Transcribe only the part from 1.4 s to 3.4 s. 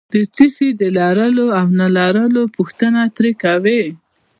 او نه لرلو پوښتنه ترې